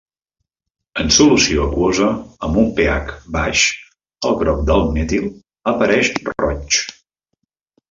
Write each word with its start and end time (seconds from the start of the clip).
En 1.01 1.11
solució 1.17 1.67
aquosa 1.71 2.07
amb 2.47 2.57
un 2.63 2.71
pH 2.79 3.13
baix, 3.37 3.67
el 4.31 4.35
groc 4.41 4.65
del 4.73 4.83
metil 4.97 5.31
apareix 5.75 6.13
roig. 6.33 6.83